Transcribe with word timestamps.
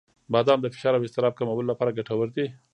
•بادام 0.33 0.59
د 0.61 0.67
فشار 0.73 0.93
او 0.95 1.03
اضطراب 1.07 1.33
کمولو 1.39 1.69
لپاره 1.71 1.95
ګټور 1.97 2.27
دي. 2.35 2.45